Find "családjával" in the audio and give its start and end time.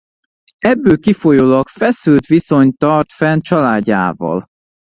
3.39-4.47